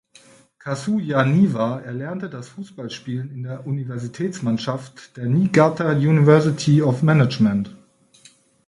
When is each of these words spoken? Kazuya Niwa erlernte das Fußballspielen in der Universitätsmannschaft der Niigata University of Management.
Kazuya 0.57 1.23
Niwa 1.25 1.79
erlernte 1.81 2.27
das 2.27 2.49
Fußballspielen 2.49 3.29
in 3.29 3.43
der 3.43 3.67
Universitätsmannschaft 3.67 5.15
der 5.15 5.25
Niigata 5.27 5.91
University 5.91 6.81
of 6.81 7.03
Management. 7.03 7.69